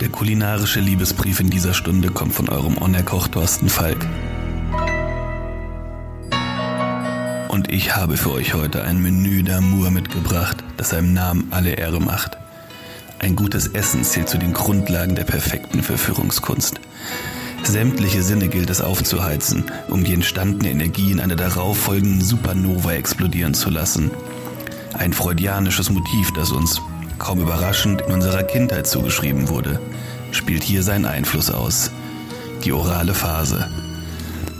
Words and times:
Der 0.00 0.08
kulinarische 0.10 0.80
Liebesbrief 0.80 1.40
in 1.40 1.48
dieser 1.48 1.72
Stunde 1.72 2.10
kommt 2.10 2.34
von 2.34 2.50
eurem 2.50 2.76
Onerkoch 2.76 3.28
Thorsten 3.28 3.70
Falk. 3.70 4.06
Und 7.48 7.72
ich 7.72 7.96
habe 7.96 8.18
für 8.18 8.32
euch 8.32 8.52
heute 8.52 8.84
ein 8.84 9.00
Menü 9.00 9.40
d'Amour 9.40 9.88
mitgebracht, 9.90 10.62
das 10.76 10.90
seinem 10.90 11.14
Namen 11.14 11.48
alle 11.52 11.70
Ehre 11.70 12.00
macht. 12.00 12.36
Ein 13.18 13.34
gutes 13.34 13.68
Essen 13.68 14.04
zählt 14.04 14.28
zu 14.28 14.36
den 14.36 14.52
Grundlagen 14.52 15.14
der 15.14 15.24
perfekten 15.24 15.82
Verführungskunst. 15.82 16.80
Sämtliche 17.62 18.22
Sinne 18.22 18.48
gilt 18.48 18.68
es 18.68 18.82
aufzuheizen, 18.82 19.64
um 19.88 20.04
die 20.04 20.12
entstandene 20.12 20.70
Energie 20.70 21.12
in 21.12 21.20
einer 21.20 21.36
darauffolgenden 21.36 22.20
Supernova 22.20 22.92
explodieren 22.92 23.54
zu 23.54 23.70
lassen. 23.70 24.10
Ein 24.94 25.12
freudianisches 25.12 25.90
Motiv, 25.90 26.32
das 26.32 26.52
uns, 26.52 26.80
kaum 27.18 27.40
überraschend, 27.40 28.02
in 28.02 28.12
unserer 28.12 28.42
Kindheit 28.42 28.86
zugeschrieben 28.86 29.48
wurde, 29.48 29.80
spielt 30.32 30.62
hier 30.62 30.82
seinen 30.82 31.06
Einfluss 31.06 31.50
aus. 31.50 31.90
Die 32.64 32.72
orale 32.72 33.14
Phase. 33.14 33.68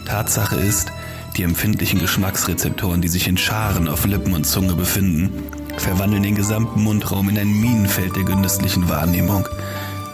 Tatsache 0.07 0.57
ist, 0.57 0.91
die 1.37 1.45
empfindlichen 1.45 2.01
Geschmacksrezeptoren, 2.01 3.01
die 3.01 3.09
sich 3.09 3.29
in 3.29 3.37
Scharen 3.37 3.89
auf 3.89 4.05
Lippen 4.05 4.35
und 4.35 4.45
Zunge 4.45 4.75
befinden, 4.75 5.31
verwandeln 5.77 6.23
den 6.23 6.35
gesamten 6.35 6.83
Mundraum 6.83 7.29
in 7.29 7.39
ein 7.39 7.49
Minenfeld 7.49 8.17
der 8.17 8.25
genüsslichen 8.25 8.89
Wahrnehmung. 8.89 9.49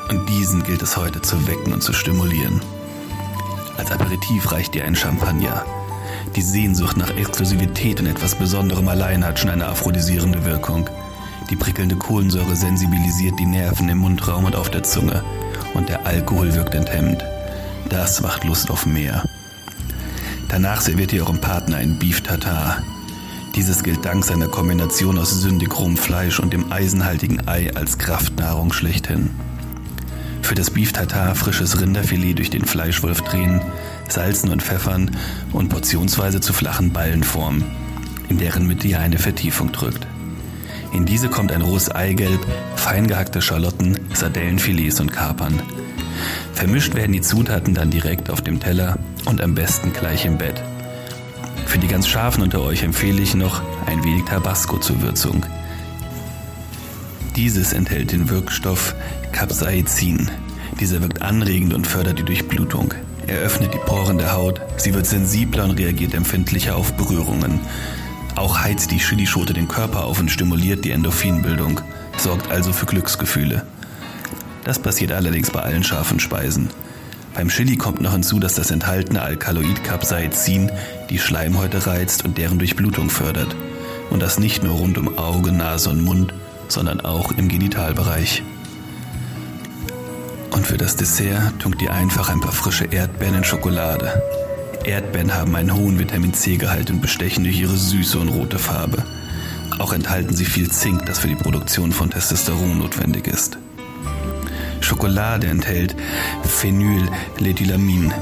Und 0.08 0.28
diesen 0.28 0.62
gilt 0.62 0.82
es 0.82 0.96
heute 0.96 1.20
zu 1.20 1.46
wecken 1.46 1.72
und 1.72 1.82
zu 1.82 1.92
stimulieren. 1.92 2.60
Als 3.77 3.91
Aperitif 3.91 4.50
reicht 4.52 4.74
dir 4.74 4.84
ein 4.84 4.96
Champagner. 4.96 5.64
Die 6.36 6.42
Sehnsucht 6.42 6.96
nach 6.96 7.10
Exklusivität 7.10 8.00
und 8.00 8.06
etwas 8.06 8.34
Besonderem 8.34 8.88
allein 8.88 9.24
hat 9.24 9.38
schon 9.38 9.50
eine 9.50 9.66
aphrodisierende 9.66 10.44
Wirkung. 10.44 10.88
Die 11.50 11.56
prickelnde 11.56 11.97
Kohlensäure 11.97 12.55
sensibilisiert 12.56 13.38
die 13.38 13.47
Nerven 13.47 13.88
im 13.88 13.98
Mundraum 13.98 14.44
und 14.44 14.55
auf 14.55 14.70
der 14.70 14.83
Zunge. 14.83 15.22
Und 15.75 15.88
der 15.88 16.06
Alkohol 16.06 16.55
wirkt 16.55 16.75
enthemmend. 16.75 17.25
Das 17.88 18.20
macht 18.20 18.44
Lust 18.44 18.70
auf 18.70 18.86
mehr. 18.86 19.25
Danach 20.48 20.80
serviert 20.80 21.12
ihr 21.12 21.22
eurem 21.22 21.41
Partner 21.41 21.78
ein 21.78 21.98
Beef 21.98 22.20
Tartar. 22.22 22.82
Dieses 23.55 23.82
gilt 23.82 24.05
dank 24.05 24.25
seiner 24.25 24.48
Kombination 24.48 25.19
aus 25.19 25.41
sündigrom 25.41 25.97
Fleisch 25.97 26.38
und 26.38 26.53
dem 26.53 26.70
eisenhaltigen 26.70 27.48
Ei 27.48 27.75
als 27.75 27.98
Kraftnahrung 27.98 28.72
schlechthin. 28.72 29.30
Für 30.48 30.54
das 30.54 30.70
Beef 30.70 30.94
Tartar 30.94 31.34
frisches 31.34 31.78
Rinderfilet 31.78 32.38
durch 32.38 32.48
den 32.48 32.64
Fleischwolf 32.64 33.20
drehen, 33.20 33.60
salzen 34.08 34.48
und 34.48 34.62
pfeffern 34.62 35.10
und 35.52 35.68
portionsweise 35.68 36.41
zu 36.41 36.54
flachen 36.54 36.91
Ballen 36.91 37.22
formen, 37.22 37.66
in 38.30 38.38
deren 38.38 38.66
Mitte 38.66 38.88
ihr 38.88 38.98
eine 38.98 39.19
Vertiefung 39.19 39.72
drückt. 39.72 40.06
In 40.94 41.04
diese 41.04 41.28
kommt 41.28 41.52
ein 41.52 41.60
rohes 41.60 41.91
Eigelb, 41.91 42.41
fein 42.76 43.06
gehackte 43.06 43.42
Schalotten, 43.42 43.98
Sardellenfilets 44.14 45.00
und 45.00 45.12
Kapern. 45.12 45.60
Vermischt 46.54 46.94
werden 46.94 47.12
die 47.12 47.20
Zutaten 47.20 47.74
dann 47.74 47.91
direkt 47.91 48.30
auf 48.30 48.41
dem 48.41 48.58
Teller 48.58 48.98
und 49.26 49.42
am 49.42 49.54
besten 49.54 49.92
gleich 49.92 50.24
im 50.24 50.38
Bett. 50.38 50.62
Für 51.66 51.78
die 51.78 51.88
ganz 51.88 52.08
Scharfen 52.08 52.42
unter 52.42 52.62
euch 52.62 52.82
empfehle 52.84 53.20
ich 53.20 53.34
noch 53.34 53.60
ein 53.84 54.02
wenig 54.02 54.24
Tabasco 54.24 54.78
zur 54.78 55.02
Würzung. 55.02 55.44
Dieses 57.39 57.72
enthält 57.72 58.11
den 58.11 58.31
Wirkstoff 58.31 58.97
Capsaicin. 59.31 60.28
Dieser 60.81 61.00
wirkt 61.00 61.22
anregend 61.22 61.72
und 61.72 61.86
fördert 61.86 62.19
die 62.19 62.25
Durchblutung. 62.25 62.94
Er 63.28 63.39
öffnet 63.39 63.72
die 63.72 63.78
Poren 63.78 64.19
der 64.19 64.33
Haut, 64.33 64.61
sie 64.77 64.92
wird 64.92 65.06
sensibler 65.06 65.62
und 65.62 65.78
reagiert 65.78 66.14
empfindlicher 66.14 66.75
auf 66.75 66.94
Berührungen. 66.94 67.61
Auch 68.34 68.59
heizt 68.59 68.91
die 68.91 68.98
Chilischote 68.98 69.53
den 69.53 69.69
Körper 69.69 70.03
auf 70.03 70.19
und 70.19 70.33
stimuliert 70.33 70.84
die 70.84 70.91
Endorphinbildung, 70.91 71.81
sorgt 72.16 72.50
also 72.50 72.72
für 72.72 72.86
Glücksgefühle. 72.86 73.65
Das 74.65 74.81
passiert 74.81 75.12
allerdings 75.12 75.53
bei 75.53 75.62
allen 75.62 75.84
scharfen 75.84 76.19
Speisen. 76.19 76.70
Beim 77.34 77.50
Chili 77.50 77.76
kommt 77.76 78.00
noch 78.00 78.15
hinzu, 78.15 78.41
dass 78.41 78.56
das 78.56 78.72
enthaltene 78.72 79.22
Alkaloid 79.22 79.84
Capsaicin 79.84 80.72
die 81.09 81.20
Schleimhäute 81.20 81.87
reizt 81.87 82.25
und 82.25 82.37
deren 82.37 82.59
Durchblutung 82.59 83.10
fördert. 83.10 83.55
Und 84.10 84.25
das 84.25 84.41
nicht 84.41 84.65
nur 84.65 84.75
rund 84.75 84.99
um 84.99 85.19
Auge, 85.19 85.53
Nase 85.53 85.91
und 85.91 86.03
Mund, 86.03 86.34
sondern 86.73 87.01
auch 87.01 87.33
im 87.33 87.49
Genitalbereich. 87.49 88.43
Und 90.51 90.67
für 90.67 90.77
das 90.77 90.97
Dessert 90.97 91.59
tunkt 91.61 91.83
ihr 91.83 91.93
einfach 91.93 92.29
ein 92.29 92.41
paar 92.41 92.53
frische 92.53 92.87
Erdbeeren 92.87 93.37
in 93.37 93.45
Schokolade. 93.45 94.23
Erdbeeren 94.84 95.34
haben 95.34 95.55
einen 95.55 95.75
hohen 95.75 95.99
Vitamin 95.99 96.33
C-Gehalt 96.33 96.91
und 96.91 97.01
bestechen 97.01 97.45
durch 97.45 97.61
ihre 97.61 97.77
süße 97.77 98.19
und 98.19 98.29
rote 98.29 98.59
Farbe. 98.59 99.05
Auch 99.79 99.93
enthalten 99.93 100.34
sie 100.34 100.45
viel 100.45 100.71
Zink, 100.71 101.06
das 101.06 101.19
für 101.19 101.29
die 101.29 101.37
Produktion 101.37 101.93
von 101.93 102.11
Testosteron 102.11 102.79
notwendig 102.79 103.27
ist. 103.27 103.59
Schokolade 104.81 105.47
enthält 105.47 105.95
Phenylethylamin. 106.45 108.12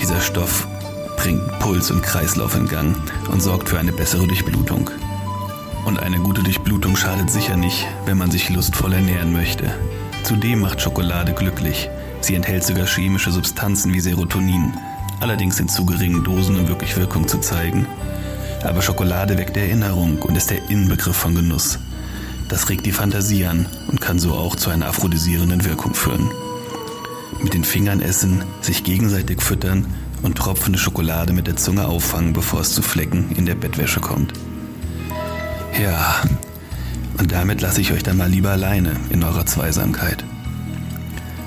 Dieser 0.00 0.20
Stoff 0.20 0.66
bringt 1.16 1.58
Puls 1.60 1.90
und 1.90 2.02
Kreislauf 2.02 2.56
in 2.56 2.66
Gang 2.66 2.96
und 3.30 3.40
sorgt 3.40 3.68
für 3.68 3.78
eine 3.78 3.92
bessere 3.92 4.26
Durchblutung. 4.26 4.90
Und 5.84 6.00
eine 6.00 6.18
gute 6.18 6.42
Durchblutung 6.42 6.96
schadet 6.96 7.30
sicher 7.30 7.56
nicht, 7.56 7.86
wenn 8.06 8.16
man 8.16 8.30
sich 8.30 8.48
lustvoll 8.48 8.94
ernähren 8.94 9.32
möchte. 9.32 9.70
Zudem 10.22 10.60
macht 10.60 10.80
Schokolade 10.80 11.34
glücklich. 11.34 11.90
Sie 12.22 12.34
enthält 12.34 12.64
sogar 12.64 12.86
chemische 12.86 13.30
Substanzen 13.30 13.92
wie 13.92 14.00
Serotonin, 14.00 14.72
allerdings 15.20 15.60
in 15.60 15.68
zu 15.68 15.84
geringen 15.84 16.24
Dosen, 16.24 16.58
um 16.58 16.68
wirklich 16.68 16.96
Wirkung 16.96 17.28
zu 17.28 17.38
zeigen. 17.38 17.86
Aber 18.62 18.80
Schokolade 18.80 19.36
weckt 19.36 19.58
Erinnerung 19.58 20.22
und 20.22 20.36
ist 20.36 20.50
der 20.50 20.70
Inbegriff 20.70 21.16
von 21.16 21.34
Genuss. 21.34 21.78
Das 22.48 22.70
regt 22.70 22.86
die 22.86 22.92
Fantasie 22.92 23.44
an 23.44 23.66
und 23.88 24.00
kann 24.00 24.18
so 24.18 24.32
auch 24.32 24.56
zu 24.56 24.70
einer 24.70 24.86
aphrodisierenden 24.86 25.66
Wirkung 25.66 25.92
führen. 25.92 26.30
Mit 27.42 27.52
den 27.52 27.64
Fingern 27.64 28.00
essen, 28.00 28.42
sich 28.62 28.84
gegenseitig 28.84 29.42
füttern 29.42 29.86
und 30.22 30.38
tropfende 30.38 30.78
Schokolade 30.78 31.34
mit 31.34 31.46
der 31.46 31.56
Zunge 31.56 31.86
auffangen, 31.86 32.32
bevor 32.32 32.60
es 32.60 32.72
zu 32.72 32.80
Flecken 32.80 33.32
in 33.36 33.44
der 33.44 33.54
Bettwäsche 33.54 34.00
kommt. 34.00 34.32
Ja, 35.80 36.22
und 37.18 37.32
damit 37.32 37.60
lasse 37.60 37.80
ich 37.80 37.92
euch 37.92 38.02
dann 38.02 38.16
mal 38.16 38.28
lieber 38.28 38.50
alleine 38.50 38.92
in 39.10 39.22
eurer 39.24 39.46
Zweisamkeit. 39.46 40.24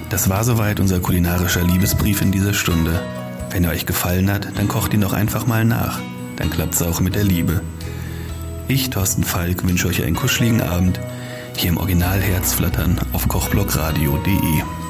Das 0.09 0.29
war 0.29 0.43
soweit 0.43 0.79
unser 0.79 0.99
kulinarischer 0.99 1.63
Liebesbrief 1.63 2.21
in 2.21 2.31
dieser 2.31 2.53
Stunde. 2.53 3.01
Wenn 3.49 3.63
er 3.63 3.71
euch 3.71 3.85
gefallen 3.85 4.31
hat, 4.31 4.47
dann 4.55 4.67
kocht 4.67 4.93
ihn 4.93 5.01
doch 5.01 5.13
einfach 5.13 5.45
mal 5.45 5.65
nach. 5.65 5.99
Dann 6.37 6.49
klappt's 6.49 6.81
auch 6.81 6.99
mit 6.99 7.15
der 7.15 7.23
Liebe. 7.23 7.61
Ich, 8.67 8.89
Thorsten 8.89 9.23
Falk, 9.23 9.67
wünsche 9.67 9.87
euch 9.87 10.03
einen 10.03 10.15
kuscheligen 10.15 10.61
Abend 10.61 10.99
hier 11.55 11.69
im 11.69 11.77
Original 11.77 12.21
Herzflattern 12.21 12.99
auf 13.13 13.27
kochblockradio.de. 13.27 14.86